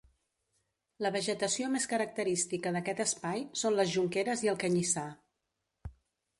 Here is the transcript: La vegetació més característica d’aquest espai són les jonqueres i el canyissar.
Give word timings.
La 1.05 1.11
vegetació 1.15 1.67
més 1.73 1.85
característica 1.91 2.73
d’aquest 2.77 3.03
espai 3.07 3.45
són 3.65 3.79
les 3.79 3.95
jonqueres 3.99 4.47
i 4.49 4.53
el 4.55 4.61
canyissar. 4.67 5.09